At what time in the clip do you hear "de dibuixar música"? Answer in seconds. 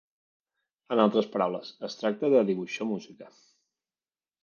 2.37-3.33